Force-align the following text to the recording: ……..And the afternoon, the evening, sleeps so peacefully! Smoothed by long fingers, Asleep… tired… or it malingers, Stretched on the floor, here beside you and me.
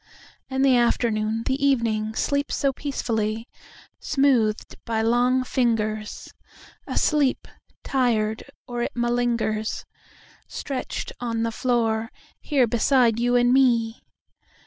……..And 0.49 0.65
the 0.65 0.75
afternoon, 0.77 1.43
the 1.45 1.63
evening, 1.63 2.15
sleeps 2.15 2.55
so 2.55 2.73
peacefully! 2.73 3.47
Smoothed 3.99 4.83
by 4.83 5.03
long 5.03 5.43
fingers, 5.43 6.33
Asleep… 6.87 7.47
tired… 7.83 8.43
or 8.67 8.81
it 8.81 8.95
malingers, 8.95 9.85
Stretched 10.47 11.11
on 11.19 11.43
the 11.43 11.51
floor, 11.51 12.09
here 12.39 12.65
beside 12.65 13.19
you 13.19 13.35
and 13.35 13.53
me. 13.53 14.01